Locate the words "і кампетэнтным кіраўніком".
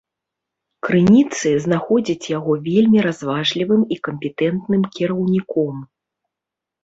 3.95-5.75